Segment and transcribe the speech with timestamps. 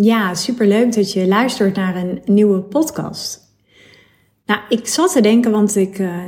[0.00, 3.40] Ja, superleuk dat je luistert naar een nieuwe podcast.
[4.46, 6.22] Nou, ik zat te denken, want ik, uh,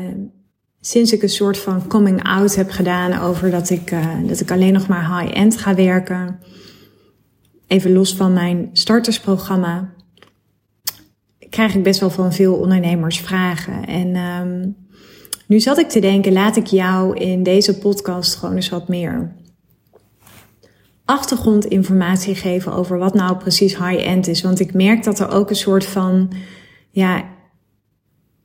[0.81, 4.51] sinds ik een soort van coming out heb gedaan over dat ik, uh, dat ik
[4.51, 6.39] alleen nog maar high-end ga werken,
[7.67, 9.93] even los van mijn startersprogramma,
[11.51, 13.87] krijg ik best wel van veel ondernemers vragen.
[13.87, 14.77] En um,
[15.47, 19.37] nu zat ik te denken, laat ik jou in deze podcast gewoon eens wat meer
[21.09, 24.43] achtergrondinformatie geven over wat nou precies high-end is.
[24.43, 26.33] Want ik merk dat er ook een soort van
[26.91, 27.25] ja,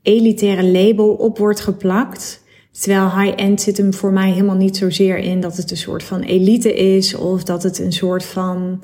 [0.02, 2.44] elitaire label op wordt geplakt.
[2.71, 6.21] Terwijl high-end zit hem voor mij helemaal niet zozeer in dat het een soort van
[6.21, 8.84] elite is of dat het een soort van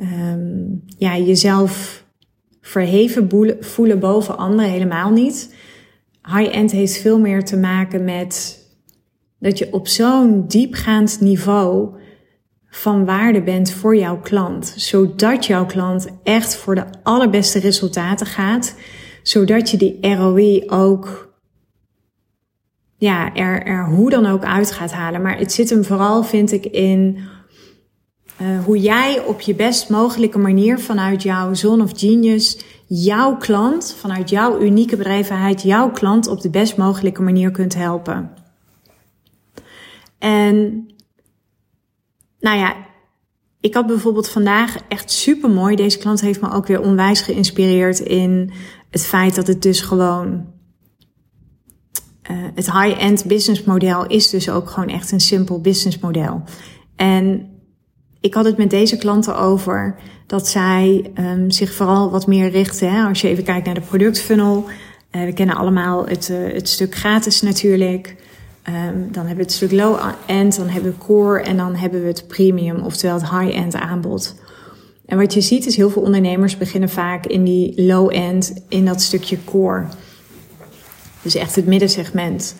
[0.00, 2.04] um, ja, jezelf
[2.60, 3.28] verheven
[3.60, 5.54] voelen boven anderen helemaal niet.
[6.22, 8.58] High-end heeft veel meer te maken met
[9.38, 11.98] dat je op zo'n diepgaand niveau
[12.70, 14.74] van waarde bent voor jouw klant.
[14.76, 18.74] Zodat jouw klant echt voor de allerbeste resultaten gaat.
[19.22, 21.34] Zodat je die ROI ook,
[22.96, 25.22] ja, er, er hoe dan ook uit gaat halen.
[25.22, 27.18] Maar het zit hem vooral, vind ik, in
[28.42, 33.96] uh, hoe jij op je best mogelijke manier vanuit jouw zone of genius jouw klant,
[33.98, 38.30] vanuit jouw unieke bedrijvigheid, jouw klant op de best mogelijke manier kunt helpen.
[40.18, 40.86] En
[42.40, 42.76] nou ja,
[43.60, 45.76] ik had bijvoorbeeld vandaag echt super mooi.
[45.76, 48.52] Deze klant heeft me ook weer onwijs geïnspireerd in
[48.90, 50.46] het feit dat het dus gewoon.
[52.30, 56.42] Uh, het high-end business model is dus ook gewoon echt een simpel business model.
[56.96, 57.48] En
[58.20, 62.92] ik had het met deze klanten over dat zij um, zich vooral wat meer richten.
[62.92, 63.08] Hè?
[63.08, 64.64] Als je even kijkt naar de productfunnel.
[65.10, 68.16] Uh, we kennen allemaal het, uh, het stuk gratis natuurlijk.
[68.70, 72.06] Um, dan hebben we het stuk low-end, dan hebben we core en dan hebben we
[72.06, 74.34] het premium, oftewel het high-end aanbod.
[75.06, 79.02] En wat je ziet is heel veel ondernemers beginnen vaak in die low-end, in dat
[79.02, 79.84] stukje core.
[81.22, 82.56] Dus echt het middensegment.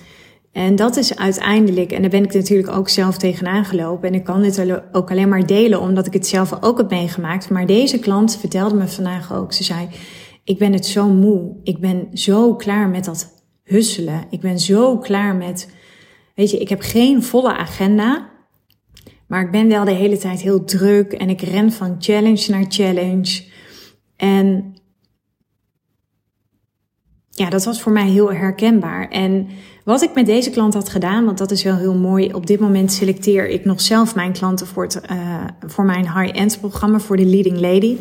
[0.53, 4.09] En dat is uiteindelijk, en daar ben ik natuurlijk ook zelf tegenaan gelopen.
[4.09, 7.51] En ik kan dit ook alleen maar delen, omdat ik het zelf ook heb meegemaakt.
[7.51, 9.53] Maar deze klant vertelde me vandaag ook.
[9.53, 9.89] Ze zei,
[10.45, 11.57] ik ben het zo moe.
[11.63, 14.25] Ik ben zo klaar met dat husselen.
[14.31, 15.69] Ik ben zo klaar met
[16.41, 18.29] Weet je, ik heb geen volle agenda.
[19.27, 22.65] Maar ik ben wel de hele tijd heel druk en ik ren van challenge naar
[22.69, 23.45] challenge.
[24.17, 24.75] En
[27.31, 29.09] ja, dat was voor mij heel herkenbaar.
[29.09, 29.49] En
[29.85, 32.33] wat ik met deze klant had gedaan, want dat is wel heel mooi.
[32.33, 36.61] Op dit moment selecteer ik nog zelf mijn klanten voor, het, uh, voor mijn high-end
[36.61, 37.97] programma, voor de Leading Lady.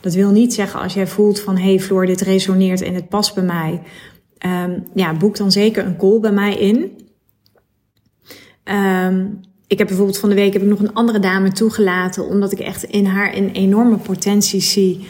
[0.00, 3.34] Dat wil niet zeggen als jij voelt van, hey Floor, dit resoneert en het past
[3.34, 3.82] bij mij.
[4.64, 7.00] Um, ja, boek dan zeker een call bij mij in.
[8.64, 12.52] Um, ik heb bijvoorbeeld van de week heb ik nog een andere dame toegelaten, omdat
[12.52, 15.06] ik echt in haar een enorme potentie zie.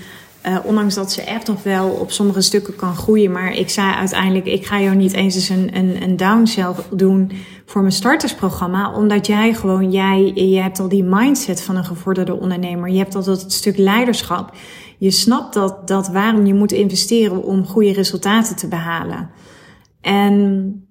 [0.47, 3.33] Uh, ondanks dat ze echt nog wel op sommige stukken kan groeien.
[3.33, 7.33] Maar ik zei uiteindelijk, ik ga jou niet eens eens een, een, een downsell doen
[7.67, 8.95] voor mijn startersprogramma.
[8.95, 12.89] Omdat jij gewoon, jij, je hebt al die mindset van een gevorderde ondernemer.
[12.89, 14.57] Je hebt al dat stuk leiderschap.
[14.99, 19.31] Je snapt dat, dat waarom je moet investeren om goede resultaten te behalen.
[20.01, 20.87] En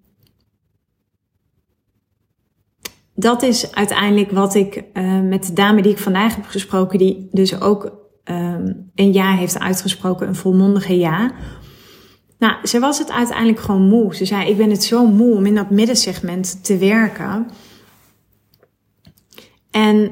[3.21, 7.27] dat is uiteindelijk wat ik uh, met de dame die ik vandaag heb gesproken, die
[7.31, 7.83] dus ook
[8.23, 11.31] um, een ja heeft uitgesproken, een volmondige ja.
[12.39, 14.15] Nou, ze was het uiteindelijk gewoon moe.
[14.15, 17.49] Ze zei: Ik ben het zo moe om in dat middensegment te werken.
[19.71, 20.11] En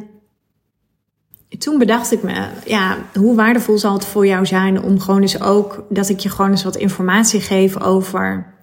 [1.58, 5.42] toen bedacht ik me, ja, hoe waardevol zal het voor jou zijn om gewoon eens
[5.42, 8.54] ook dat ik je gewoon eens wat informatie geef over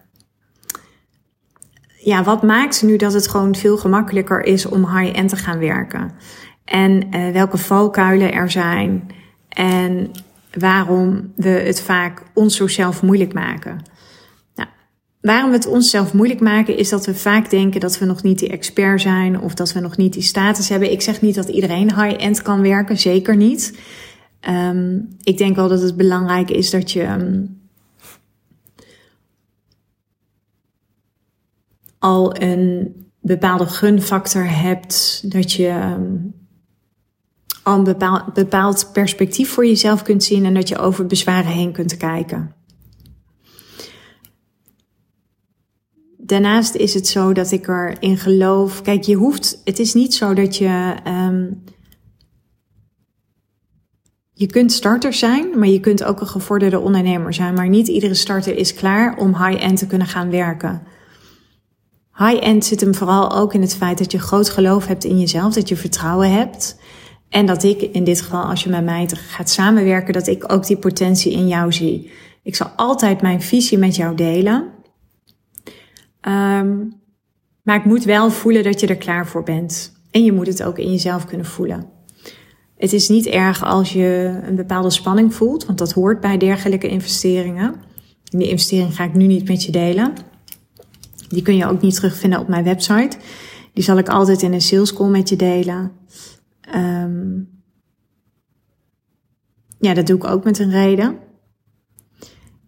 [2.06, 6.12] ja, wat maakt nu dat het gewoon veel gemakkelijker is om high-end te gaan werken?
[6.64, 9.06] En uh, welke valkuilen er zijn
[9.48, 10.10] en
[10.58, 13.82] waarom we het vaak ons zelf moeilijk maken.
[14.54, 14.68] Nou,
[15.20, 18.38] waarom we het onszelf moeilijk maken is dat we vaak denken dat we nog niet
[18.38, 20.92] die expert zijn of dat we nog niet die status hebben.
[20.92, 23.78] Ik zeg niet dat iedereen high-end kan werken, zeker niet.
[24.48, 27.65] Um, ik denk wel dat het belangrijk is dat je um,
[31.98, 36.34] al een bepaalde gunfactor hebt, dat je um,
[37.62, 41.96] al een bepaald, perspectief voor jezelf kunt zien en dat je over bezwaren heen kunt
[41.96, 42.54] kijken.
[46.18, 48.82] Daarnaast is het zo dat ik erin geloof.
[48.82, 49.60] Kijk, je hoeft.
[49.64, 50.94] Het is niet zo dat je.
[51.06, 51.64] Um,
[54.32, 57.54] je kunt starter zijn, maar je kunt ook een gevorderde ondernemer zijn.
[57.54, 60.82] Maar niet iedere starter is klaar om high-end te kunnen gaan werken.
[62.18, 65.54] High-end zit hem vooral ook in het feit dat je groot geloof hebt in jezelf,
[65.54, 66.78] dat je vertrouwen hebt.
[67.28, 70.66] En dat ik in dit geval, als je met mij gaat samenwerken, dat ik ook
[70.66, 72.10] die potentie in jou zie.
[72.42, 74.64] Ik zal altijd mijn visie met jou delen.
[76.20, 77.00] Um,
[77.62, 79.92] maar ik moet wel voelen dat je er klaar voor bent.
[80.10, 81.86] En je moet het ook in jezelf kunnen voelen.
[82.76, 86.88] Het is niet erg als je een bepaalde spanning voelt, want dat hoort bij dergelijke
[86.88, 87.74] investeringen.
[88.32, 90.12] En die investering ga ik nu niet met je delen.
[91.28, 93.16] Die kun je ook niet terugvinden op mijn website.
[93.72, 95.92] Die zal ik altijd in een sales call met je delen.
[96.74, 97.48] Um,
[99.78, 101.18] ja, dat doe ik ook met een reden.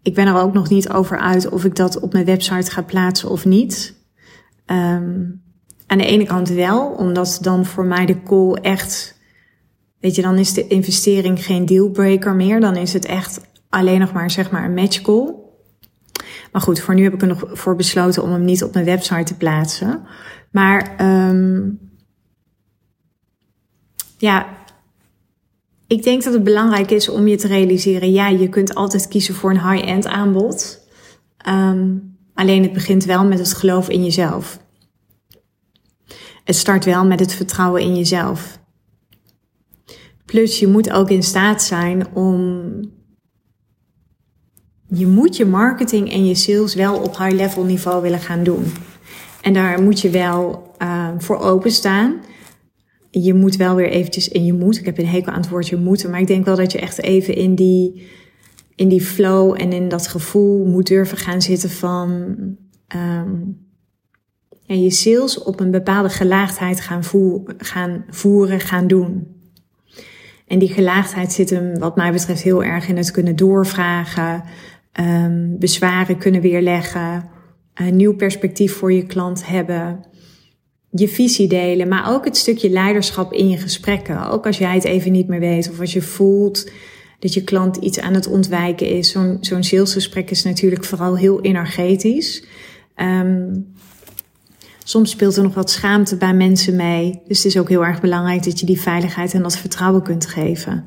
[0.03, 2.83] Ik ben er ook nog niet over uit of ik dat op mijn website ga
[2.83, 3.97] plaatsen of niet.
[4.67, 5.43] Um,
[5.87, 9.21] aan de ene kant wel, omdat dan voor mij de call echt,
[10.01, 12.61] weet je, dan is de investering geen dealbreaker meer.
[12.61, 15.38] Dan is het echt alleen nog maar, zeg maar, een match call.
[16.53, 18.85] Maar goed, voor nu heb ik er nog voor besloten om hem niet op mijn
[18.85, 20.07] website te plaatsen.
[20.51, 20.97] Maar
[21.29, 21.79] um,
[24.19, 24.47] ja,
[25.87, 29.35] ik denk dat het belangrijk is om je te realiseren, ja, je kunt altijd kiezen
[29.35, 30.89] voor een high-end aanbod.
[31.49, 34.59] Um, alleen het begint wel met het geloof in jezelf.
[36.45, 38.59] Het start wel met het vertrouwen in jezelf.
[40.25, 42.97] Plus je moet ook in staat zijn om.
[44.91, 48.65] Je moet je marketing en je sales wel op high level niveau willen gaan doen.
[49.43, 52.21] En daar moet je wel uh, voor openstaan
[53.11, 55.77] je moet wel weer eventjes, en je moet, ik heb een hekel aan het woordje
[55.77, 58.09] moeten, maar ik denk wel dat je echt even in die,
[58.75, 62.11] in die flow en in dat gevoel moet durven gaan zitten van
[62.97, 63.67] um,
[64.63, 67.03] ja, je sales op een bepaalde gelaagdheid gaan,
[67.59, 69.37] gaan voeren, gaan doen.
[70.47, 74.43] En die gelaagdheid zit hem, wat mij betreft, heel erg in het kunnen doorvragen,
[74.93, 77.29] um, bezwaren kunnen weerleggen,
[77.75, 80.07] een nieuw perspectief voor je klant hebben
[80.91, 84.31] je visie delen, maar ook het stukje leiderschap in je gesprekken.
[84.31, 86.71] Ook als jij het even niet meer weet of als je voelt
[87.19, 89.11] dat je klant iets aan het ontwijken is.
[89.11, 92.45] Zo'n zo'n salesgesprek is natuurlijk vooral heel energetisch.
[92.97, 93.75] Um,
[94.85, 97.21] soms speelt er nog wat schaamte bij mensen mee.
[97.27, 100.27] Dus het is ook heel erg belangrijk dat je die veiligheid en dat vertrouwen kunt
[100.27, 100.85] geven.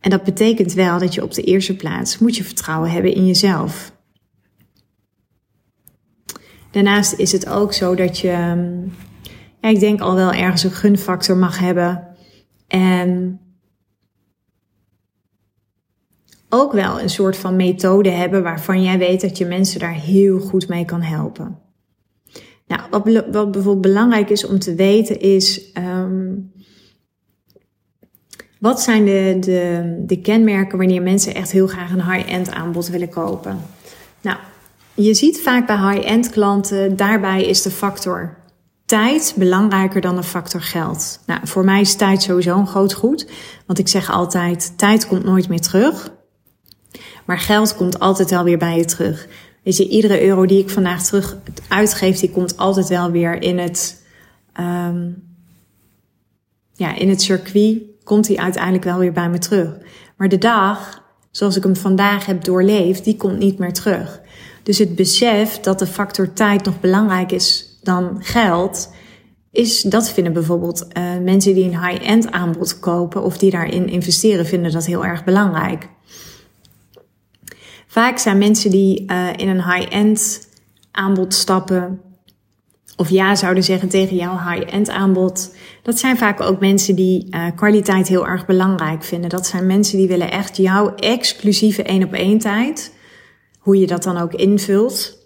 [0.00, 3.26] En dat betekent wel dat je op de eerste plaats moet je vertrouwen hebben in
[3.26, 3.92] jezelf.
[6.70, 8.82] Daarnaast is het ook zo dat je ehm,
[9.60, 12.06] ja, ik denk al wel ergens een gunfactor mag hebben.
[12.66, 13.40] En
[16.48, 20.38] ook wel een soort van methode hebben waarvan jij weet dat je mensen daar heel
[20.38, 21.58] goed mee kan helpen.
[22.66, 25.72] Nou, wat, wat bijvoorbeeld belangrijk is om te weten is.
[25.74, 26.52] Um,
[28.60, 33.08] wat zijn de, de, de kenmerken wanneer mensen echt heel graag een high-end aanbod willen
[33.08, 33.60] kopen?
[34.20, 34.36] Nou,
[34.94, 38.38] je ziet vaak bij high-end klanten, daarbij is de factor
[38.90, 41.20] tijd belangrijker dan een factor geld.
[41.26, 43.26] Nou, voor mij is tijd sowieso een groot goed.
[43.66, 46.10] Want ik zeg altijd, tijd komt nooit meer terug.
[47.24, 49.28] Maar geld komt altijd wel weer bij je terug.
[49.62, 51.36] Weet je, iedere euro die ik vandaag terug
[51.68, 54.02] uitgeef, die komt altijd wel weer in het,
[54.60, 55.22] um,
[56.74, 57.82] ja, in het circuit.
[58.04, 59.76] Komt die uiteindelijk wel weer bij me terug.
[60.16, 64.20] Maar de dag, zoals ik hem vandaag heb doorleefd, die komt niet meer terug.
[64.62, 68.92] Dus het besef dat de factor tijd nog belangrijk is dan geld,
[69.50, 74.46] is dat vinden bijvoorbeeld uh, mensen die een high-end aanbod kopen of die daarin investeren,
[74.46, 75.88] vinden dat heel erg belangrijk.
[77.86, 80.48] Vaak zijn mensen die uh, in een high-end
[80.90, 82.00] aanbod stappen,
[83.00, 87.46] of ja zouden zeggen tegen jouw high-end aanbod, dat zijn vaak ook mensen die uh,
[87.56, 89.30] kwaliteit heel erg belangrijk vinden.
[89.30, 92.94] Dat zijn mensen die willen echt jouw exclusieve één op één tijd,
[93.58, 95.18] hoe je dat dan ook invult.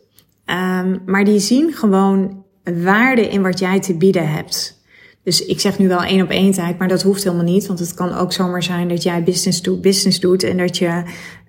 [0.46, 2.44] Um, maar die zien gewoon
[2.82, 4.82] waarde in wat jij te bieden hebt.
[5.24, 7.66] Dus ik zeg nu wel één op één tijd, maar dat hoeft helemaal niet.
[7.66, 11.02] Want het kan ook zomaar zijn dat jij business to business doet en dat je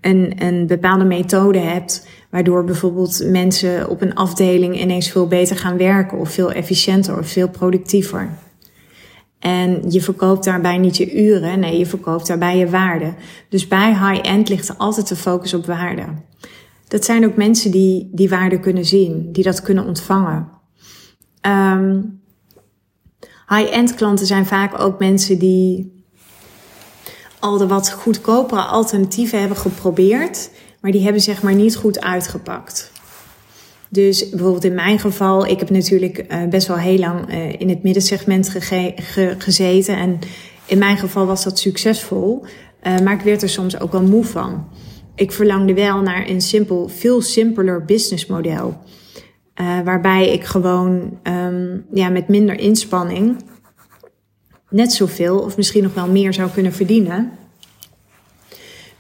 [0.06, 2.08] een, een bepaalde methode hebt.
[2.30, 7.28] Waardoor bijvoorbeeld mensen op een afdeling ineens veel beter gaan werken of veel efficiënter of
[7.28, 8.30] veel productiever.
[9.40, 13.14] En je verkoopt daarbij niet je uren, nee, je verkoopt daarbij je waarde.
[13.50, 16.06] Dus bij high-end ligt er altijd de focus op waarde.
[16.88, 20.48] Dat zijn ook mensen die die waarde kunnen zien, die dat kunnen ontvangen.
[21.42, 22.24] Um,
[23.48, 25.95] High-end klanten zijn vaak ook mensen die
[27.46, 30.50] al de wat goedkopere alternatieven hebben geprobeerd,
[30.82, 32.92] maar die hebben zeg maar niet goed uitgepakt.
[33.90, 37.70] Dus bijvoorbeeld in mijn geval, ik heb natuurlijk uh, best wel heel lang uh, in
[37.70, 38.94] het middensegment ge
[39.38, 39.98] gezeten.
[39.98, 40.20] En
[40.66, 42.46] in mijn geval was dat succesvol,
[42.84, 44.68] uh, maar ik werd er soms ook wel moe van.
[45.16, 48.78] Ik verlangde wel naar een simpel, veel simpeler businessmodel.
[49.84, 53.36] Waarbij ik gewoon um, ja, met minder inspanning
[54.76, 57.32] net zoveel of misschien nog wel meer zou kunnen verdienen.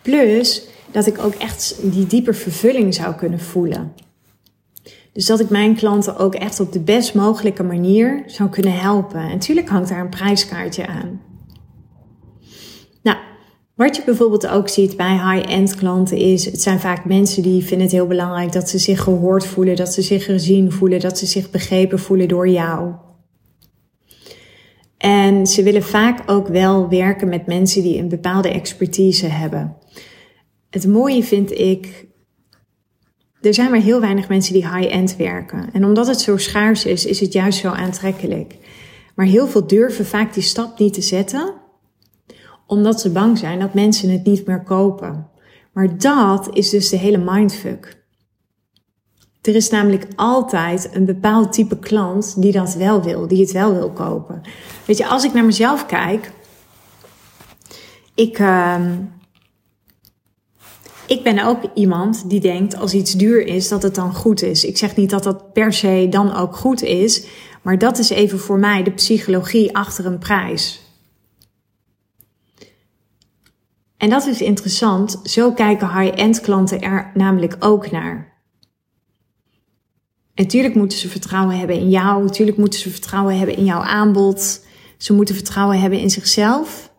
[0.01, 3.93] Plus dat ik ook echt die diepe vervulling zou kunnen voelen.
[5.13, 9.19] Dus dat ik mijn klanten ook echt op de best mogelijke manier zou kunnen helpen.
[9.19, 11.21] En natuurlijk hangt daar een prijskaartje aan.
[13.03, 13.17] Nou,
[13.75, 17.87] wat je bijvoorbeeld ook ziet bij high-end klanten is, het zijn vaak mensen die vinden
[17.87, 21.25] het heel belangrijk dat ze zich gehoord voelen, dat ze zich gezien voelen, dat ze
[21.25, 22.93] zich begrepen voelen door jou.
[24.97, 29.77] En ze willen vaak ook wel werken met mensen die een bepaalde expertise hebben.
[30.69, 32.05] Het mooie vind ik,
[33.41, 35.69] er zijn maar heel weinig mensen die high-end werken.
[35.73, 38.57] En omdat het zo schaars is, is het juist zo aantrekkelijk.
[39.15, 41.53] Maar heel veel durven vaak die stap niet te zetten,
[42.67, 45.29] omdat ze bang zijn dat mensen het niet meer kopen.
[45.73, 48.04] Maar dat is dus de hele mindfuck.
[49.45, 53.73] Er is namelijk altijd een bepaald type klant die dat wel wil, die het wel
[53.73, 54.41] wil kopen.
[54.85, 56.31] Weet je, als ik naar mezelf kijk,
[58.15, 58.81] ik, uh,
[61.07, 64.65] ik ben ook iemand die denkt als iets duur is, dat het dan goed is.
[64.65, 67.25] Ik zeg niet dat dat per se dan ook goed is,
[67.61, 70.81] maar dat is even voor mij de psychologie achter een prijs.
[73.97, 75.19] En dat is interessant.
[75.23, 78.34] Zo kijken high-end klanten er namelijk ook naar.
[80.35, 82.23] Natuurlijk moeten ze vertrouwen hebben in jou.
[82.23, 84.65] Natuurlijk moeten ze vertrouwen hebben in jouw aanbod.
[84.97, 86.93] Ze moeten vertrouwen hebben in zichzelf.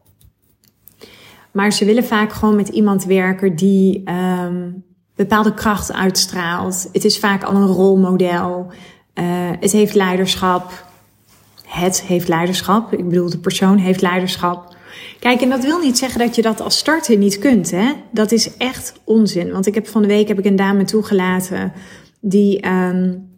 [1.52, 6.88] Maar ze willen vaak gewoon met iemand werken die um, bepaalde kracht uitstraalt.
[6.92, 8.66] Het is vaak al een rolmodel.
[9.14, 9.24] Uh,
[9.60, 10.84] het heeft leiderschap.
[11.66, 12.92] Het heeft leiderschap.
[12.92, 14.76] Ik bedoel, de persoon heeft leiderschap.
[15.20, 17.70] Kijk, en dat wil niet zeggen dat je dat als starter niet kunt.
[17.70, 17.92] Hè?
[18.10, 19.52] Dat is echt onzin.
[19.52, 21.72] Want ik heb van de week heb ik een dame toegelaten
[22.28, 23.28] die, um,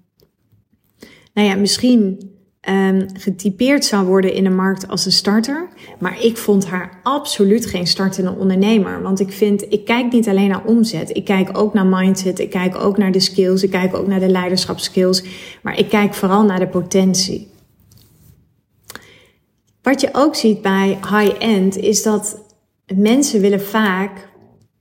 [1.35, 2.31] nou ja, misschien
[2.69, 5.69] um, getypeerd zou worden in de markt als een starter.
[5.99, 9.03] Maar ik vond haar absoluut geen startende ondernemer.
[9.03, 11.17] Want ik vind, ik kijk niet alleen naar omzet.
[11.17, 12.39] Ik kijk ook naar mindset.
[12.39, 13.63] Ik kijk ook naar de skills.
[13.63, 15.23] Ik kijk ook naar de leiderschapskills.
[15.63, 17.51] Maar ik kijk vooral naar de potentie.
[19.83, 22.43] Wat je ook ziet bij high-end is dat
[22.95, 24.28] mensen willen vaak,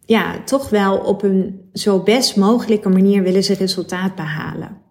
[0.08, 4.82] ja, toch wel op een zo best mogelijke manier willen ze resultaat behalen.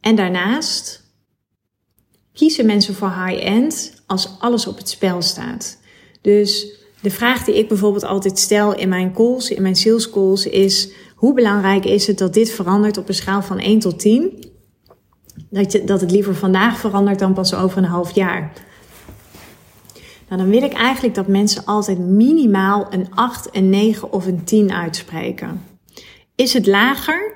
[0.00, 1.04] En daarnaast
[2.32, 5.78] kiezen mensen voor high-end als alles op het spel staat.
[6.20, 10.46] Dus de vraag die ik bijvoorbeeld altijd stel in mijn calls, in mijn sales calls,
[10.46, 14.52] is: hoe belangrijk is het dat dit verandert op een schaal van 1 tot 10?
[15.50, 18.52] Dat, je, dat het liever vandaag verandert dan pas over een half jaar.
[20.28, 24.44] Nou, dan wil ik eigenlijk dat mensen altijd minimaal een 8, een 9 of een
[24.44, 25.62] 10 uitspreken.
[26.34, 27.34] Is het lager,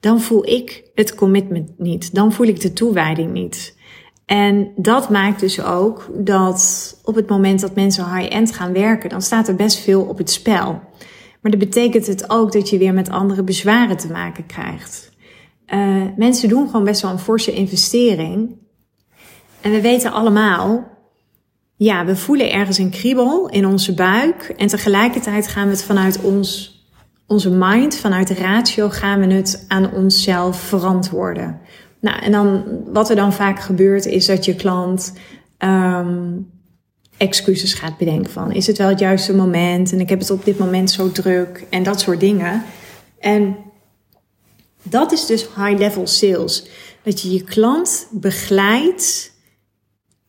[0.00, 2.14] dan voel ik het commitment niet.
[2.14, 3.76] Dan voel ik de toewijding niet.
[4.26, 9.22] En dat maakt dus ook dat op het moment dat mensen high-end gaan werken, dan
[9.22, 10.80] staat er best veel op het spel.
[11.40, 15.10] Maar dat betekent het ook dat je weer met andere bezwaren te maken krijgt.
[15.66, 18.56] Uh, mensen doen gewoon best wel een forse investering.
[19.60, 20.97] En we weten allemaal,
[21.78, 24.54] ja, we voelen ergens een kriebel in onze buik.
[24.56, 26.76] En tegelijkertijd gaan we het vanuit ons
[27.26, 31.60] onze mind, vanuit de ratio, gaan we het aan onszelf verantwoorden.
[32.00, 35.12] Nou, en dan, wat er dan vaak gebeurt, is dat je klant
[35.58, 36.50] um,
[37.16, 39.92] excuses gaat bedenken van, is het wel het juiste moment?
[39.92, 42.62] En ik heb het op dit moment zo druk en dat soort dingen.
[43.18, 43.56] En
[44.82, 46.68] dat is dus high-level sales.
[47.02, 49.32] Dat je je klant begeleidt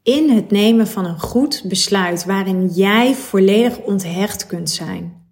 [0.09, 5.27] in het nemen van een goed besluit waarin jij volledig onthecht kunt zijn.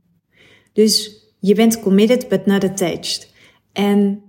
[0.74, 3.34] Dus je bent committed but not attached.
[3.74, 4.22] En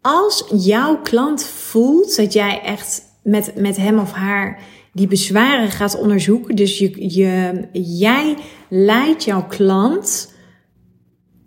[0.00, 4.62] als jouw klant voelt dat jij echt met, met hem of haar
[4.92, 8.36] die bezwaren gaat onderzoeken, dus je, je, jij
[8.68, 10.34] leidt jouw klant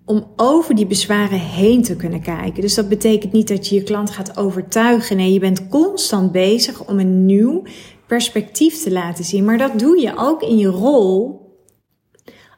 [0.05, 2.61] om over die bezwaren heen te kunnen kijken.
[2.61, 5.17] Dus dat betekent niet dat je je klant gaat overtuigen.
[5.17, 7.63] Nee, je bent constant bezig om een nieuw
[8.07, 9.45] perspectief te laten zien.
[9.45, 11.41] Maar dat doe je ook in je rol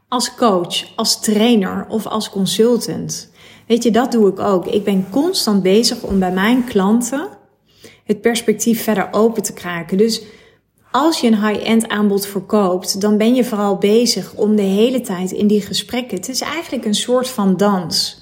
[0.08, 3.32] als coach, als trainer of als consultant.
[3.68, 4.66] Weet je, dat doe ik ook.
[4.66, 7.28] Ik ben constant bezig om bij mijn klanten
[8.04, 9.98] het perspectief verder open te kraken.
[9.98, 10.22] Dus
[10.96, 15.32] als je een high-end aanbod verkoopt, dan ben je vooral bezig om de hele tijd
[15.32, 16.18] in die gesprekken.
[16.18, 18.22] Het is eigenlijk een soort van dans.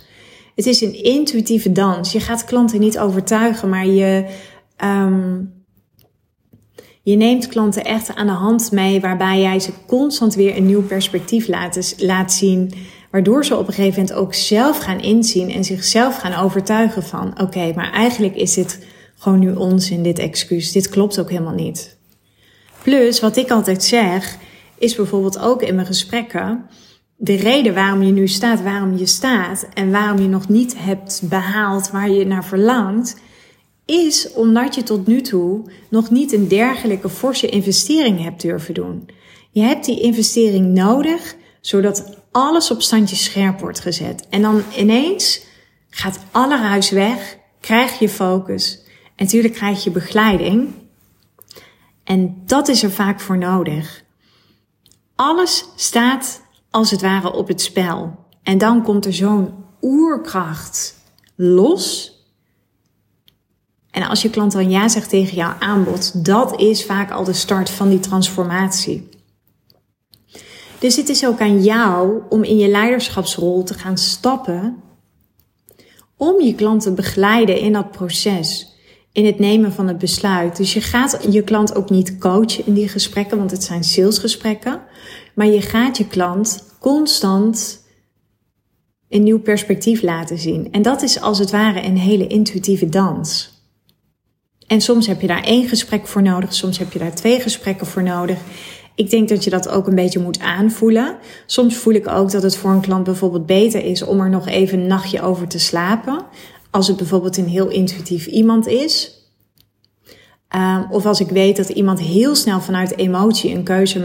[0.56, 2.12] Het is een intuïtieve dans.
[2.12, 4.26] Je gaat klanten niet overtuigen, maar je,
[4.84, 5.54] um,
[7.02, 10.84] je neemt klanten echt aan de hand mee, waarbij jij ze constant weer een nieuw
[10.84, 12.74] perspectief laat, laat zien.
[13.12, 17.42] Waardoor ze op een gegeven moment ook zelf gaan inzien en zichzelf gaan overtuigen van:
[17.42, 18.86] oké, maar eigenlijk is dit
[19.18, 20.72] gewoon nu onzin, dit excuus.
[20.72, 22.02] Dit klopt ook helemaal niet.
[22.84, 24.38] Plus, wat ik altijd zeg,
[24.78, 26.66] is bijvoorbeeld ook in mijn gesprekken
[27.16, 31.22] de reden waarom je nu staat, waarom je staat en waarom je nog niet hebt
[31.24, 33.16] behaald waar je naar verlangt,
[33.86, 39.10] is omdat je tot nu toe nog niet een dergelijke forse investering hebt durven doen.
[39.52, 44.28] Je hebt die investering nodig zodat alles op standje scherp wordt gezet.
[44.30, 45.42] En dan ineens
[45.90, 48.84] gaat alle ruis weg, krijg je focus
[49.16, 50.74] en natuurlijk krijg je begeleiding.
[52.04, 54.04] En dat is er vaak voor nodig.
[55.16, 58.16] Alles staat als het ware op het spel.
[58.44, 60.96] En dan komt er zo'n oerkracht
[61.36, 62.12] los.
[63.92, 67.34] En als je klant dan ja zegt tegen jouw aanbod, dat is vaak al de
[67.34, 69.10] start van die transformatie.
[70.80, 74.84] Dus het is ook aan jou om in je leiderschapsrol te gaan stappen
[76.18, 78.73] om je klant te begeleiden in dat proces,
[79.14, 80.58] in het nemen van het besluit.
[80.58, 84.82] Dus je gaat je klant ook niet coachen in die gesprekken, want het zijn salesgesprekken,
[85.36, 87.82] maar je gaat je klant constant
[89.10, 90.72] een nieuw perspectief laten zien.
[90.72, 93.52] En dat is als het ware een hele intuïtieve dans.
[94.68, 97.88] En soms heb je daar één gesprek voor nodig, soms heb je daar twee gesprekken
[97.88, 98.38] voor nodig.
[98.96, 101.18] Ik denk dat je dat ook een beetje moet aanvoelen.
[101.46, 104.48] Soms voel ik ook dat het voor een klant bijvoorbeeld beter is om er nog
[104.48, 106.26] even een nachtje over te slapen.
[106.74, 109.12] Als het bijvoorbeeld een heel intuïtief iemand is.
[110.56, 114.00] Um, of als ik weet dat iemand heel snel vanuit emotie een keuze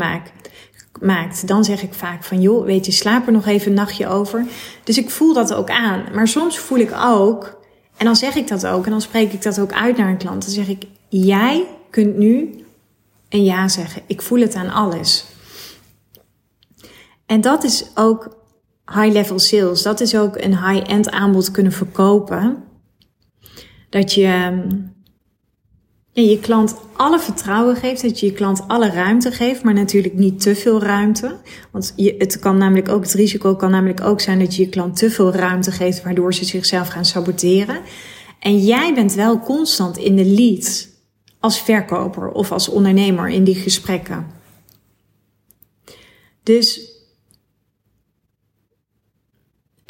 [1.00, 4.06] maakt, dan zeg ik vaak van joh, weet je, slaap er nog even een nachtje
[4.06, 4.46] over.
[4.84, 6.04] Dus ik voel dat ook aan.
[6.14, 7.60] Maar soms voel ik ook,
[7.96, 10.16] en dan zeg ik dat ook, en dan spreek ik dat ook uit naar een
[10.16, 10.44] klant.
[10.44, 12.64] Dan zeg ik, jij kunt nu
[13.28, 14.02] en ja zeggen.
[14.06, 15.24] Ik voel het aan alles.
[17.26, 18.36] En dat is ook
[18.94, 19.82] high-level sales.
[19.82, 22.64] Dat is ook een high-end aanbod kunnen verkopen.
[23.88, 24.22] Dat je
[26.12, 30.14] ja, je klant alle vertrouwen geeft, dat je je klant alle ruimte geeft, maar natuurlijk
[30.14, 31.36] niet te veel ruimte.
[31.70, 34.68] Want je, het kan namelijk ook, het risico kan namelijk ook zijn dat je je
[34.68, 37.80] klant te veel ruimte geeft, waardoor ze zichzelf gaan saboteren.
[38.40, 40.88] En jij bent wel constant in de lead
[41.40, 44.26] als verkoper of als ondernemer in die gesprekken.
[46.42, 46.96] Dus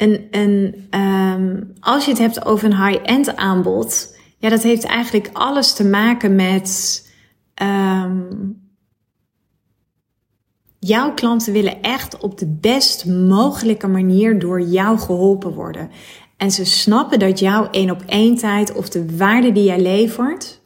[0.01, 5.85] um, als je het hebt over een high-end aanbod, ja, dat heeft eigenlijk alles te
[5.85, 7.01] maken met
[7.61, 8.61] um,
[10.79, 15.89] jouw klanten willen echt op de best mogelijke manier door jou geholpen worden.
[16.37, 20.61] En ze snappen dat jouw één op één tijd of de waarde die jij levert,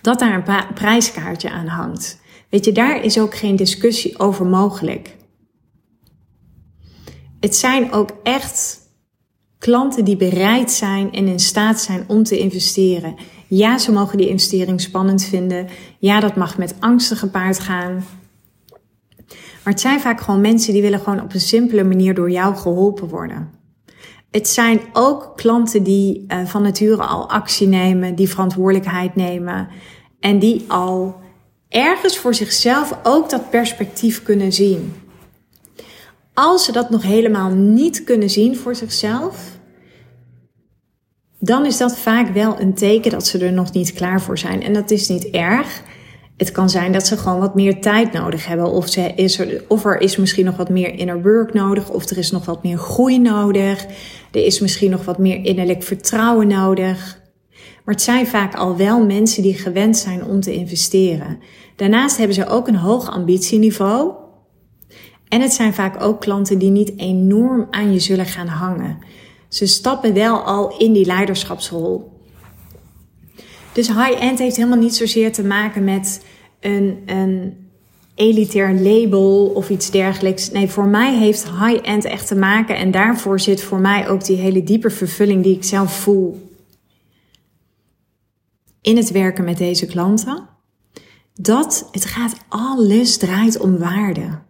[0.00, 2.20] dat daar een prijskaartje aan hangt.
[2.48, 5.16] Weet je, daar is ook geen discussie over mogelijk.
[7.44, 8.80] Het zijn ook echt
[9.58, 13.14] klanten die bereid zijn en in staat zijn om te investeren.
[13.48, 15.68] Ja, ze mogen die investering spannend vinden.
[15.98, 18.04] Ja, dat mag met angsten gepaard gaan.
[19.62, 22.56] Maar het zijn vaak gewoon mensen die willen gewoon op een simpele manier door jou
[22.56, 23.50] geholpen worden.
[24.30, 29.68] Het zijn ook klanten die uh, van nature al actie nemen, die verantwoordelijkheid nemen,
[30.20, 31.14] en die al
[31.68, 34.92] ergens voor zichzelf ook dat perspectief kunnen zien.
[36.34, 39.58] Als ze dat nog helemaal niet kunnen zien voor zichzelf,
[41.38, 44.62] dan is dat vaak wel een teken dat ze er nog niet klaar voor zijn.
[44.62, 45.82] En dat is niet erg.
[46.36, 48.70] Het kan zijn dat ze gewoon wat meer tijd nodig hebben.
[48.70, 51.90] Of, ze is er, of er is misschien nog wat meer inner work nodig.
[51.90, 53.86] Of er is nog wat meer groei nodig.
[54.30, 57.22] Er is misschien nog wat meer innerlijk vertrouwen nodig.
[57.84, 61.38] Maar het zijn vaak al wel mensen die gewend zijn om te investeren.
[61.76, 64.23] Daarnaast hebben ze ook een hoog ambitieniveau.
[65.34, 68.98] En het zijn vaak ook klanten die niet enorm aan je zullen gaan hangen.
[69.48, 72.12] Ze stappen wel al in die leiderschapsrol.
[73.72, 76.24] Dus high-end heeft helemaal niet zozeer te maken met
[76.60, 77.56] een, een
[78.14, 80.50] elitair label of iets dergelijks.
[80.50, 84.36] Nee, voor mij heeft high-end echt te maken en daarvoor zit voor mij ook die
[84.36, 86.52] hele diepe vervulling die ik zelf voel
[88.80, 90.48] in het werken met deze klanten,
[91.34, 94.42] dat het gaat, alles draait om waarde.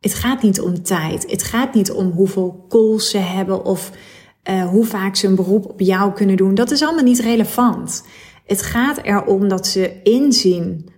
[0.00, 1.30] Het gaat niet om tijd.
[1.30, 3.90] Het gaat niet om hoeveel calls ze hebben of
[4.50, 6.54] uh, hoe vaak ze een beroep op jou kunnen doen.
[6.54, 8.04] Dat is allemaal niet relevant.
[8.44, 10.88] Het gaat erom dat ze inzien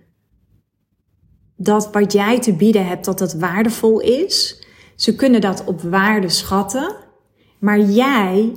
[1.55, 4.63] dat wat jij te bieden hebt, dat dat waardevol is.
[4.95, 6.95] Ze kunnen dat op waarde schatten.
[7.59, 8.55] Maar jij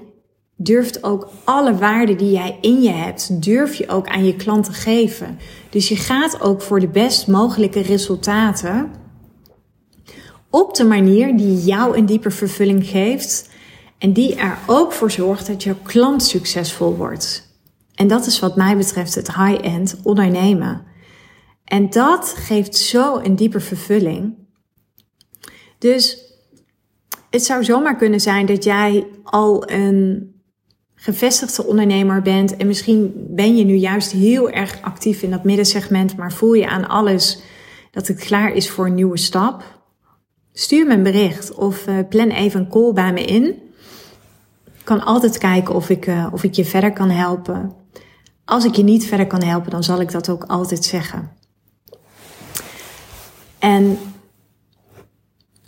[0.56, 4.74] durft ook alle waarden die jij in je hebt, durf je ook aan je klanten
[4.74, 5.38] geven.
[5.70, 8.90] Dus je gaat ook voor de best mogelijke resultaten
[10.52, 13.48] op de manier die jou een dieper vervulling geeft
[13.98, 17.50] en die er ook voor zorgt dat jouw klant succesvol wordt.
[17.94, 20.82] En dat is wat mij betreft het high-end ondernemen.
[21.64, 24.34] En dat geeft zo een diepe vervulling.
[25.78, 26.18] Dus
[27.30, 30.30] het zou zomaar kunnen zijn dat jij al een
[30.94, 36.16] gevestigde ondernemer bent en misschien ben je nu juist heel erg actief in dat middensegment,
[36.16, 37.42] maar voel je aan alles
[37.90, 39.71] dat het klaar is voor een nieuwe stap.
[40.52, 43.44] Stuur me een bericht of uh, plan even een call bij me in.
[44.64, 47.72] Ik kan altijd kijken of ik, uh, of ik je verder kan helpen.
[48.44, 51.30] Als ik je niet verder kan helpen, dan zal ik dat ook altijd zeggen.
[53.58, 53.98] En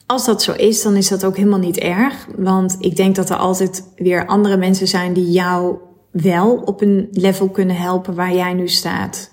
[0.06, 2.26] als dat zo is, dan is dat ook helemaal niet erg.
[2.36, 5.76] Want ik denk dat er altijd weer andere mensen zijn die jou
[6.10, 9.30] wel op een level kunnen helpen waar jij nu staat.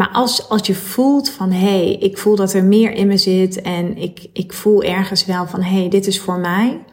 [0.00, 3.16] Maar als, als je voelt van hé, hey, ik voel dat er meer in me
[3.16, 6.84] zit en ik, ik voel ergens wel van hé, hey, dit is voor mij.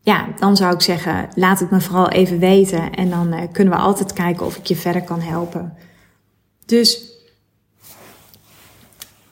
[0.00, 3.74] Ja, dan zou ik zeggen, laat het me vooral even weten en dan uh, kunnen
[3.74, 5.76] we altijd kijken of ik je verder kan helpen.
[6.66, 7.00] Dus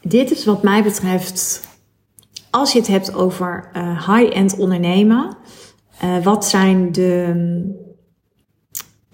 [0.00, 1.68] dit is wat mij betreft
[2.50, 5.36] als je het hebt over uh, high-end ondernemen,
[6.04, 7.83] uh, wat zijn de,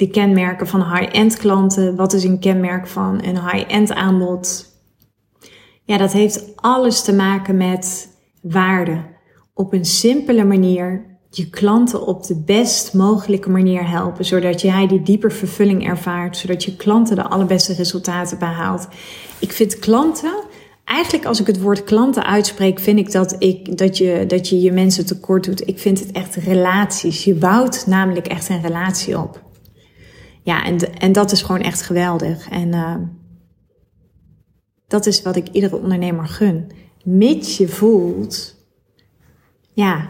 [0.00, 1.96] de kenmerken van high-end klanten?
[1.96, 4.68] Wat is een kenmerk van een high-end aanbod?
[5.84, 8.08] Ja, dat heeft alles te maken met
[8.42, 9.02] waarde.
[9.54, 15.02] Op een simpele manier je klanten op de best mogelijke manier helpen, zodat jij die
[15.02, 18.88] dieper vervulling ervaart, zodat je klanten de allerbeste resultaten behaalt.
[19.38, 20.32] Ik vind klanten
[20.84, 24.60] eigenlijk als ik het woord klanten uitspreek, vind ik dat, ik dat, je, dat je
[24.60, 25.68] je mensen tekort doet.
[25.68, 27.24] Ik vind het echt relaties.
[27.24, 29.49] Je bouwt namelijk echt een relatie op.
[30.42, 32.48] Ja, en, en dat is gewoon echt geweldig.
[32.48, 32.96] En uh,
[34.86, 36.70] dat is wat ik iedere ondernemer gun.
[37.04, 38.56] Mits je voelt,
[39.72, 40.06] ja,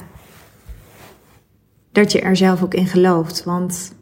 [1.92, 3.44] dat je er zelf ook in gelooft.
[3.44, 3.92] Want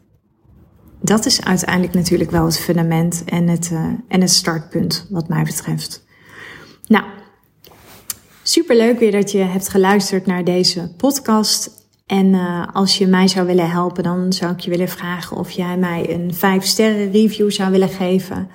[1.01, 5.43] dat is uiteindelijk natuurlijk wel het fundament en het, uh, en het startpunt, wat mij
[5.43, 6.05] betreft.
[6.87, 7.05] Nou,
[8.43, 11.78] superleuk weer dat je hebt geluisterd naar deze podcast.
[12.09, 15.51] En uh, als je mij zou willen helpen, dan zou ik je willen vragen of
[15.51, 18.49] jij mij een 5 sterren review zou willen geven.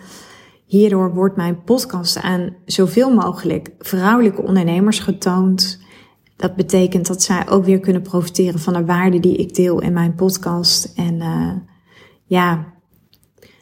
[0.66, 5.80] Hierdoor wordt mijn podcast aan zoveel mogelijk vrouwelijke ondernemers getoond.
[6.36, 9.92] Dat betekent dat zij ook weer kunnen profiteren van de waarde die ik deel in
[9.92, 10.92] mijn podcast.
[10.96, 11.52] En uh,
[12.24, 12.72] ja,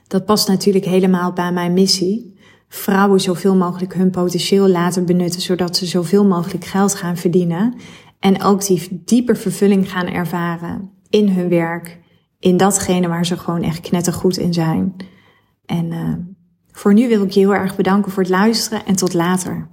[0.06, 2.36] dat past natuurlijk helemaal bij mijn missie
[2.68, 7.74] vrouwen zoveel mogelijk hun potentieel laten benutten, zodat ze zoveel mogelijk geld gaan verdienen.
[8.22, 11.98] En ook die dieper vervulling gaan ervaren in hun werk,
[12.38, 14.96] in datgene waar ze gewoon echt knettergoed in zijn.
[15.66, 16.14] En uh,
[16.70, 19.68] voor nu wil ik je heel erg bedanken voor het luisteren en tot later.